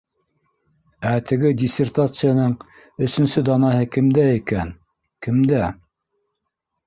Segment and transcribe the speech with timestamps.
[1.09, 2.55] Ә теге диссертацияның
[3.07, 4.71] өсөнсө данаһы кемдә икән?
[5.27, 5.71] Кемдә?